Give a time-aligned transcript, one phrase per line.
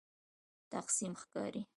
[0.71, 1.61] تقسیم ښکاري.